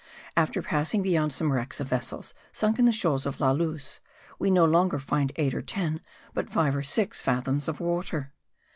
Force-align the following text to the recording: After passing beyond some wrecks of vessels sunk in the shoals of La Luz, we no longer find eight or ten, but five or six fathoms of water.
After 0.35 0.63
passing 0.63 1.03
beyond 1.03 1.31
some 1.31 1.53
wrecks 1.53 1.79
of 1.79 1.87
vessels 1.89 2.33
sunk 2.51 2.79
in 2.79 2.85
the 2.85 2.91
shoals 2.91 3.27
of 3.27 3.39
La 3.39 3.51
Luz, 3.51 3.99
we 4.39 4.49
no 4.49 4.65
longer 4.65 4.97
find 4.97 5.31
eight 5.35 5.53
or 5.53 5.61
ten, 5.61 6.01
but 6.33 6.49
five 6.49 6.75
or 6.75 6.81
six 6.81 7.21
fathoms 7.21 7.67
of 7.67 7.79
water. 7.79 8.33